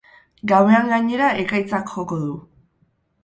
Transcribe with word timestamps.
Gauean 0.51 0.87
gainera 0.93 1.27
ekaitzak 1.43 1.93
joko 1.97 2.17
du. 2.25 2.33